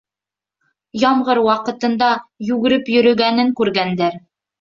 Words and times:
Ямғыр 1.01 1.41
ваҡытында 1.47 2.07
йүгереп 2.47 2.89
йөрөгәнен 2.95 3.53
күргәндәр. 3.61 4.19